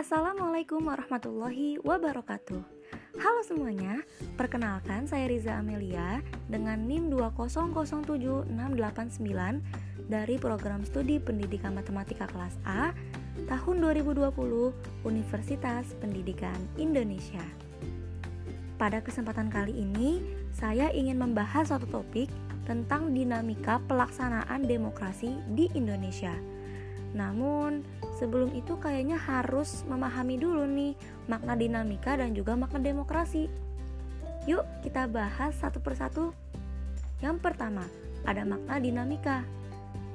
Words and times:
Assalamualaikum 0.00 0.88
warahmatullahi 0.88 1.76
wabarakatuh. 1.84 2.64
Halo 3.20 3.40
semuanya, 3.44 4.00
perkenalkan 4.32 5.04
saya 5.04 5.28
Riza 5.28 5.60
Amelia 5.60 6.24
dengan 6.48 6.88
NIM 6.88 7.12
2007689 7.12 8.48
dari 10.08 10.40
program 10.40 10.88
studi 10.88 11.20
pendidikan 11.20 11.76
matematika 11.76 12.24
kelas 12.32 12.56
A 12.64 12.96
tahun 13.44 13.76
2020 13.84 15.04
Universitas 15.04 15.92
Pendidikan 16.00 16.56
Indonesia. 16.80 17.44
Pada 18.80 19.04
kesempatan 19.04 19.52
kali 19.52 19.84
ini, 19.84 20.24
saya 20.56 20.88
ingin 20.96 21.20
membahas 21.20 21.76
suatu 21.76 21.84
topik 21.84 22.32
tentang 22.64 23.12
dinamika 23.12 23.76
pelaksanaan 23.84 24.64
demokrasi 24.64 25.36
di 25.52 25.68
Indonesia 25.76 26.32
namun, 27.10 27.82
sebelum 28.18 28.54
itu 28.54 28.78
kayaknya 28.78 29.18
harus 29.18 29.82
memahami 29.90 30.38
dulu 30.38 30.62
nih 30.66 30.94
makna 31.26 31.58
dinamika 31.58 32.14
dan 32.14 32.30
juga 32.34 32.54
makna 32.54 32.78
demokrasi. 32.78 33.50
Yuk, 34.46 34.62
kita 34.86 35.10
bahas 35.10 35.52
satu 35.58 35.82
persatu. 35.82 36.30
Yang 37.20 37.36
pertama, 37.42 37.84
ada 38.24 38.46
makna 38.46 38.78
dinamika. 38.78 39.42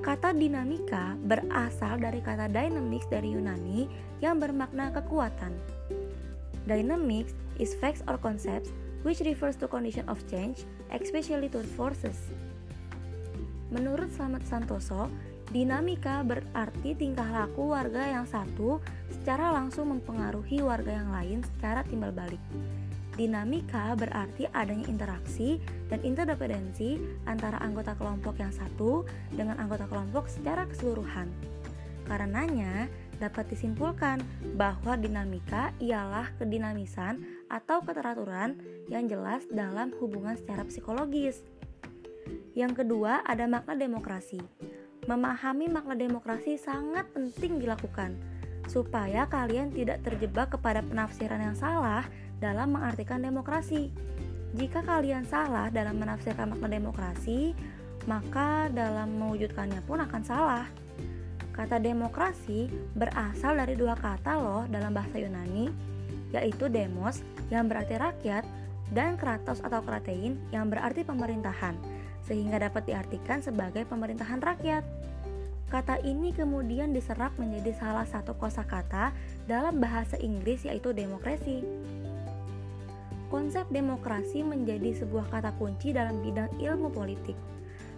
Kata 0.00 0.32
dinamika 0.36 1.16
berasal 1.20 2.00
dari 2.00 2.20
kata 2.20 2.48
dynamics 2.48 3.08
dari 3.08 3.32
Yunani 3.32 3.88
yang 4.20 4.36
bermakna 4.40 4.92
kekuatan. 4.92 5.52
Dynamics 6.68 7.32
is 7.56 7.72
facts 7.76 8.04
or 8.04 8.20
concepts 8.20 8.68
which 9.06 9.24
refers 9.24 9.56
to 9.56 9.70
condition 9.70 10.04
of 10.10 10.20
change, 10.28 10.66
especially 10.92 11.48
to 11.48 11.62
forces. 11.78 12.18
Menurut 13.72 14.12
Slamet 14.12 14.44
Santoso, 14.48 15.12
Dinamika 15.48 16.20
berarti 16.28 16.92
tingkah 16.92 17.24
laku 17.24 17.72
warga 17.72 18.04
yang 18.04 18.28
satu 18.28 18.84
secara 19.08 19.48
langsung 19.48 19.96
mempengaruhi 19.96 20.60
warga 20.60 20.92
yang 20.92 21.08
lain 21.08 21.40
secara 21.40 21.80
timbal 21.88 22.12
balik. 22.12 22.40
Dinamika 23.16 23.96
berarti 23.96 24.46
adanya 24.52 24.86
interaksi 24.86 25.56
dan 25.88 26.04
interdependensi 26.04 27.00
antara 27.24 27.58
anggota 27.64 27.96
kelompok 27.96 28.36
yang 28.38 28.52
satu 28.52 29.08
dengan 29.32 29.56
anggota 29.58 29.88
kelompok 29.88 30.28
secara 30.28 30.68
keseluruhan. 30.68 31.32
Karenanya, 32.06 32.86
dapat 33.18 33.50
disimpulkan 33.50 34.22
bahwa 34.54 34.94
dinamika 34.94 35.74
ialah 35.82 36.30
kedinamisan 36.38 37.24
atau 37.50 37.82
keteraturan 37.82 38.54
yang 38.86 39.10
jelas 39.10 39.44
dalam 39.50 39.90
hubungan 39.98 40.38
secara 40.38 40.62
psikologis. 40.62 41.42
Yang 42.54 42.84
kedua, 42.84 43.26
ada 43.26 43.50
makna 43.50 43.74
demokrasi. 43.74 44.38
Memahami 45.08 45.72
makna 45.72 45.96
demokrasi 45.96 46.60
sangat 46.60 47.08
penting 47.16 47.56
dilakukan 47.56 48.12
supaya 48.68 49.24
kalian 49.24 49.72
tidak 49.72 50.04
terjebak 50.04 50.52
kepada 50.52 50.84
penafsiran 50.84 51.40
yang 51.40 51.56
salah 51.56 52.04
dalam 52.36 52.76
mengartikan 52.76 53.24
demokrasi. 53.24 53.88
Jika 54.52 54.84
kalian 54.84 55.24
salah 55.24 55.72
dalam 55.72 55.96
menafsirkan 55.96 56.52
makna 56.52 56.68
demokrasi, 56.76 57.56
maka 58.04 58.68
dalam 58.68 59.16
mewujudkannya 59.16 59.80
pun 59.88 60.04
akan 60.04 60.22
salah. 60.24 60.68
Kata 61.56 61.80
demokrasi 61.80 62.68
berasal 62.92 63.56
dari 63.56 63.80
dua 63.80 63.96
kata 63.96 64.36
loh 64.36 64.68
dalam 64.68 64.92
bahasa 64.92 65.16
Yunani, 65.16 65.72
yaitu 66.36 66.68
demos 66.68 67.24
yang 67.48 67.64
berarti 67.64 67.96
rakyat 67.96 68.44
dan 68.92 69.16
kratos 69.16 69.64
atau 69.64 69.80
kratein 69.80 70.36
yang 70.52 70.68
berarti 70.68 71.00
pemerintahan 71.00 71.97
sehingga 72.28 72.60
dapat 72.60 72.84
diartikan 72.84 73.40
sebagai 73.40 73.88
pemerintahan 73.88 74.44
rakyat. 74.44 74.84
Kata 75.68 76.00
ini 76.04 76.32
kemudian 76.32 76.92
diserap 76.92 77.32
menjadi 77.36 77.76
salah 77.76 78.04
satu 78.08 78.36
kosakata 78.36 79.12
dalam 79.44 79.80
bahasa 79.80 80.16
Inggris 80.20 80.64
yaitu 80.64 80.92
demokrasi. 80.92 81.60
Konsep 83.28 83.68
demokrasi 83.68 84.40
menjadi 84.40 84.96
sebuah 85.04 85.28
kata 85.28 85.52
kunci 85.60 85.92
dalam 85.92 86.24
bidang 86.24 86.48
ilmu 86.56 86.88
politik. 86.88 87.36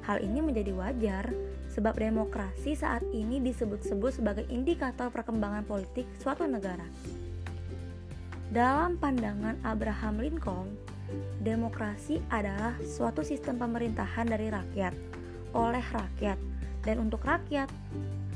Hal 0.02 0.18
ini 0.18 0.42
menjadi 0.42 0.74
wajar 0.74 1.30
sebab 1.70 1.94
demokrasi 1.94 2.74
saat 2.74 3.06
ini 3.14 3.38
disebut-sebut 3.38 4.18
sebagai 4.18 4.42
indikator 4.50 5.06
perkembangan 5.14 5.62
politik 5.62 6.10
suatu 6.18 6.50
negara. 6.50 6.82
Dalam 8.50 8.98
pandangan 8.98 9.62
Abraham 9.62 10.18
Lincoln, 10.18 10.74
Demokrasi 11.40 12.20
adalah 12.28 12.76
suatu 12.84 13.24
sistem 13.24 13.56
pemerintahan 13.58 14.28
dari 14.28 14.52
rakyat, 14.52 14.94
oleh 15.56 15.84
rakyat, 15.90 16.38
dan 16.84 16.96
untuk 17.00 17.24
rakyat. 17.24 17.68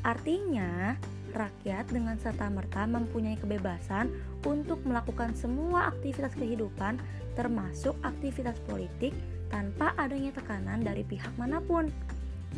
Artinya, 0.04 0.96
rakyat 1.34 1.90
dengan 1.90 2.16
serta-merta 2.16 2.86
mempunyai 2.86 3.36
kebebasan 3.36 4.08
untuk 4.46 4.80
melakukan 4.86 5.34
semua 5.34 5.90
aktivitas 5.90 6.32
kehidupan, 6.38 7.00
termasuk 7.34 7.98
aktivitas 8.06 8.56
politik, 8.64 9.12
tanpa 9.50 9.92
adanya 9.98 10.30
tekanan 10.34 10.80
dari 10.82 11.02
pihak 11.02 11.30
mana 11.36 11.58
pun. 11.58 11.90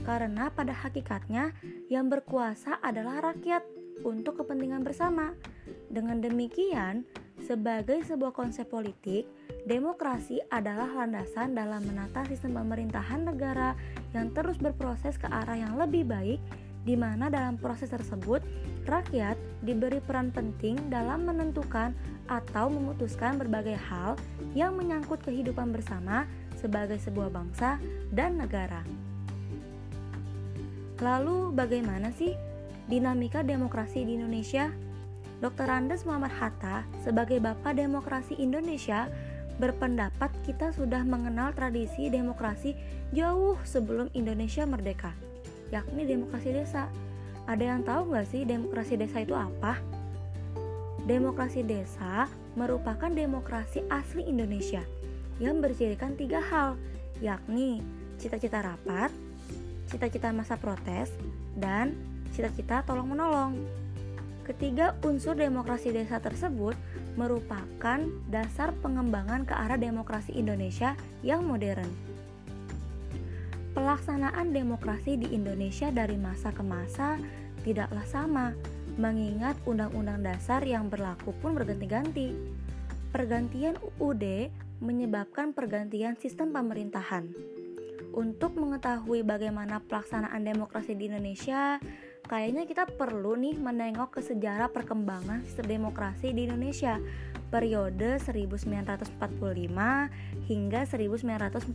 Karena 0.04 0.53
pada 0.53 0.77
hakikatnya, 0.77 1.56
yang 1.88 2.12
berkuasa 2.12 2.78
adalah 2.84 3.33
rakyat 3.33 3.65
untuk 4.04 4.44
kepentingan 4.44 4.84
bersama. 4.84 5.33
Dengan 5.88 6.21
demikian, 6.21 7.09
sebagai 7.41 8.04
sebuah 8.04 8.37
konsep 8.37 8.69
politik, 8.69 9.25
Demokrasi 9.66 10.38
adalah 10.47 10.87
landasan 10.94 11.59
dalam 11.59 11.82
menata 11.82 12.22
sistem 12.31 12.54
pemerintahan 12.62 13.27
negara 13.27 13.75
yang 14.15 14.31
terus 14.31 14.62
berproses 14.62 15.19
ke 15.19 15.27
arah 15.27 15.59
yang 15.59 15.75
lebih 15.75 16.06
baik, 16.06 16.38
di 16.87 16.94
mana 16.94 17.27
dalam 17.27 17.59
proses 17.59 17.91
tersebut 17.91 18.47
rakyat 18.87 19.34
diberi 19.66 19.99
peran 19.99 20.31
penting 20.31 20.78
dalam 20.87 21.27
menentukan 21.27 21.91
atau 22.31 22.71
memutuskan 22.71 23.43
berbagai 23.43 23.75
hal 23.91 24.15
yang 24.54 24.78
menyangkut 24.78 25.19
kehidupan 25.27 25.75
bersama 25.75 26.31
sebagai 26.54 27.03
sebuah 27.03 27.34
bangsa 27.34 27.83
dan 28.15 28.38
negara. 28.38 28.87
Lalu, 31.03 31.50
bagaimana 31.50 32.15
sih 32.15 32.38
dinamika 32.87 33.43
demokrasi 33.43 34.06
di 34.06 34.15
Indonesia? 34.15 34.71
Dr. 35.43 35.69
Andes 35.69 36.06
Muhammad 36.06 36.33
Hatta 36.33 36.87
sebagai 37.04 37.43
Bapak 37.43 37.77
Demokrasi 37.77 38.41
Indonesia 38.41 39.10
berpendapat 39.56 40.28
kita 40.44 40.72
sudah 40.76 41.00
mengenal 41.02 41.52
tradisi 41.56 42.12
demokrasi 42.12 42.76
jauh 43.16 43.56
sebelum 43.64 44.12
Indonesia 44.12 44.68
merdeka, 44.68 45.12
yakni 45.72 46.04
demokrasi 46.04 46.52
desa. 46.52 46.88
Ada 47.46 47.64
yang 47.76 47.82
tahu 47.86 48.10
nggak 48.12 48.26
sih 48.26 48.42
demokrasi 48.42 48.94
desa 48.98 49.22
itu 49.22 49.32
apa? 49.32 49.78
Demokrasi 51.06 51.62
desa 51.62 52.26
merupakan 52.58 53.08
demokrasi 53.08 53.86
asli 53.86 54.26
Indonesia 54.26 54.82
yang 55.38 55.62
bercirikan 55.62 56.18
tiga 56.18 56.42
hal, 56.42 56.74
yakni 57.22 57.80
cita-cita 58.18 58.64
rapat, 58.64 59.12
cita-cita 59.86 60.34
masa 60.34 60.58
protes, 60.58 61.12
dan 61.54 61.94
cita-cita 62.34 62.82
tolong-menolong. 62.82 63.54
Ketiga 64.42 64.94
unsur 65.02 65.38
demokrasi 65.38 65.90
desa 65.94 66.18
tersebut 66.18 66.74
merupakan 67.16 68.00
dasar 68.28 68.77
pengembangan 68.84 69.49
ke 69.49 69.56
arah 69.56 69.81
demokrasi 69.81 70.37
Indonesia 70.37 70.94
yang 71.25 71.43
modern. 71.44 71.88
Pelaksanaan 73.77 74.56
demokrasi 74.56 75.21
di 75.21 75.37
Indonesia 75.37 75.93
dari 75.93 76.16
masa 76.16 76.49
ke 76.49 76.65
masa 76.65 77.21
tidaklah 77.60 78.04
sama, 78.09 78.56
mengingat 78.97 79.59
undang-undang 79.69 80.25
dasar 80.25 80.65
yang 80.65 80.88
berlaku 80.88 81.34
pun 81.44 81.53
berganti-ganti. 81.53 82.32
Pergantian 83.12 83.77
UUD 84.00 84.48
menyebabkan 84.81 85.53
pergantian 85.53 86.16
sistem 86.16 86.53
pemerintahan. 86.53 87.28
Untuk 88.16 88.56
mengetahui 88.56 89.21
bagaimana 89.28 89.84
pelaksanaan 89.84 90.41
demokrasi 90.41 90.97
di 90.97 91.12
Indonesia, 91.12 91.77
kayaknya 92.26 92.66
kita 92.66 92.84
perlu 92.90 93.38
nih 93.38 93.54
menengok 93.54 94.18
ke 94.18 94.20
sejarah 94.22 94.66
perkembangan 94.74 95.46
sistem 95.46 95.78
demokrasi 95.78 96.34
di 96.34 96.50
Indonesia 96.50 96.98
periode 97.48 98.18
1945 98.18 99.14
hingga 100.50 100.80
1949. 100.82 101.70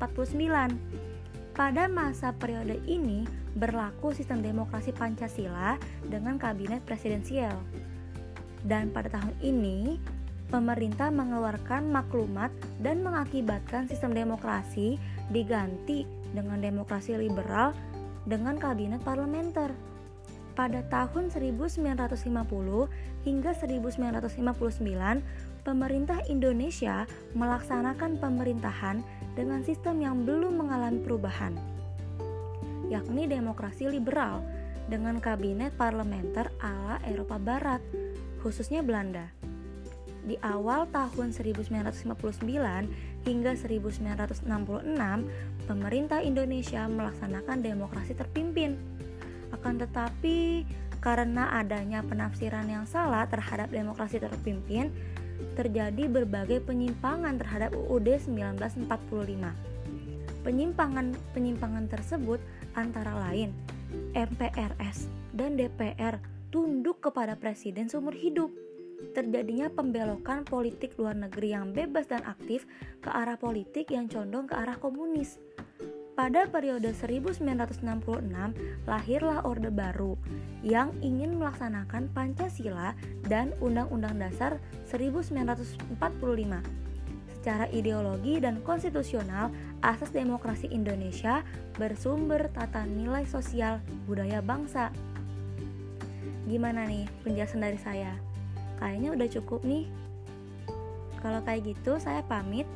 Pada 1.51 1.88
masa 1.92 2.31
periode 2.36 2.80
ini 2.88 3.27
berlaku 3.56 4.15
sistem 4.15 4.39
demokrasi 4.44 4.95
Pancasila 4.95 5.75
dengan 6.07 6.39
kabinet 6.39 6.83
presidensial. 6.83 7.56
Dan 8.63 8.92
pada 8.95 9.12
tahun 9.12 9.36
ini, 9.44 10.00
pemerintah 10.48 11.12
mengeluarkan 11.12 11.92
maklumat 11.92 12.51
dan 12.80 13.03
mengakibatkan 13.03 13.88
sistem 13.88 14.15
demokrasi 14.15 14.95
diganti 15.31 16.07
dengan 16.31 16.59
demokrasi 16.59 17.19
liberal 17.19 17.75
dengan 18.27 18.56
kabinet 18.56 19.01
parlementer 19.03 19.91
pada 20.53 20.83
tahun 20.88 21.31
1950 21.31 23.25
hingga 23.25 23.51
1959, 23.56 25.21
pemerintah 25.62 26.19
Indonesia 26.27 27.06
melaksanakan 27.38 28.18
pemerintahan 28.18 29.06
dengan 29.38 29.63
sistem 29.63 30.01
yang 30.01 30.25
belum 30.27 30.59
mengalami 30.59 31.00
perubahan, 31.01 31.56
yakni 32.92 33.30
demokrasi 33.30 33.88
liberal 33.88 34.44
dengan 34.92 35.24
kabinet 35.24 35.71
parlementer 35.80 36.51
ala 36.59 37.00
Eropa 37.07 37.39
Barat. 37.39 37.81
khususnya 38.42 38.81
Belanda. 38.81 39.30
Di 40.25 40.33
awal 40.42 40.89
tahun 40.89 41.30
1959 41.30 42.09
hingga 43.25 43.53
1966, 43.53 44.50
pemerintah 45.65 46.19
Indonesia 46.25 46.86
melaksanakan 46.89 47.57
demokrasi 47.62 48.13
terpimpin. 48.18 48.77
Akan 49.51 49.77
tetapi, 49.77 50.63
karena 51.01 51.57
adanya 51.57 52.06
penafsiran 52.06 52.69
yang 52.69 52.86
salah 52.86 53.25
terhadap 53.27 53.74
demokrasi 53.74 54.21
terpimpin, 54.21 54.94
terjadi 55.57 56.06
berbagai 56.07 56.62
penyimpangan 56.63 57.42
terhadap 57.42 57.74
UUD 57.74 58.21
1945. 58.21 58.88
Penyimpangan-penyimpangan 60.42 61.86
tersebut 61.89 62.39
antara 62.74 63.13
lain 63.30 63.53
MPRS 64.15 65.12
dan 65.36 65.57
DPR 65.59 66.18
tunduk 66.50 67.01
kepada 67.01 67.38
presiden 67.38 67.89
seumur 67.89 68.13
hidup. 68.13 68.50
Terjadinya 69.18 69.74
pembelokan 69.74 70.45
politik 70.45 70.94
luar 71.01 71.18
negeri 71.18 71.57
yang 71.57 71.74
bebas 71.74 72.06
dan 72.06 72.21
aktif 72.21 72.69
ke 73.01 73.09
arah 73.09 73.38
politik 73.38 73.89
yang 73.89 74.06
condong 74.06 74.45
ke 74.45 74.53
arah 74.53 74.77
komunis 74.77 75.42
pada 76.12 76.44
periode 76.48 76.92
1966, 76.92 77.80
lahirlah 78.84 79.40
Orde 79.48 79.72
Baru 79.72 80.19
yang 80.62 80.92
ingin 81.00 81.40
melaksanakan 81.40 82.12
Pancasila 82.12 82.94
dan 83.25 83.56
Undang-Undang 83.63 84.19
Dasar 84.19 84.60
1945. 84.92 85.80
Secara 87.42 87.66
ideologi 87.74 88.38
dan 88.38 88.62
konstitusional, 88.62 89.50
asas 89.81 90.13
demokrasi 90.13 90.69
Indonesia 90.69 91.42
bersumber 91.74 92.54
tata 92.54 92.86
nilai 92.86 93.25
sosial 93.25 93.81
budaya 94.06 94.46
bangsa. 94.46 94.94
Gimana 96.46 96.86
nih 96.86 97.10
penjelasan 97.25 97.66
dari 97.66 97.81
saya? 97.81 98.13
Kayaknya 98.78 99.10
udah 99.18 99.28
cukup 99.42 99.62
nih. 99.66 99.90
Kalau 101.22 101.42
kayak 101.42 101.74
gitu, 101.74 101.98
saya 101.98 102.22
pamit. 102.25 102.69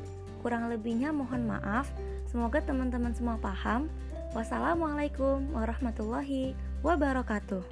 Kurang 0.45 0.69
lebihnya 0.69 1.09
mohon 1.09 1.49
maaf. 1.49 1.89
Semoga 2.29 2.61
teman-teman 2.61 3.17
semua 3.17 3.41
paham. 3.41 3.89
Wassalamualaikum 4.37 5.41
warahmatullahi 5.57 6.53
wabarakatuh. 6.85 7.65